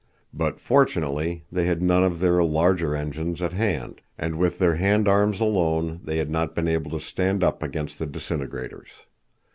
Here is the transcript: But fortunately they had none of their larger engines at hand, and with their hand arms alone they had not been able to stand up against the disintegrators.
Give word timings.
But 0.33 0.59
fortunately 0.59 1.43
they 1.51 1.67
had 1.67 1.79
none 1.83 2.03
of 2.03 2.19
their 2.19 2.43
larger 2.43 2.95
engines 2.95 3.39
at 3.39 3.53
hand, 3.53 4.01
and 4.17 4.35
with 4.39 4.57
their 4.57 4.73
hand 4.77 5.07
arms 5.07 5.39
alone 5.39 5.99
they 6.03 6.17
had 6.17 6.31
not 6.31 6.55
been 6.55 6.67
able 6.67 6.89
to 6.97 6.99
stand 6.99 7.43
up 7.43 7.61
against 7.61 7.99
the 7.99 8.07
disintegrators. 8.07 8.89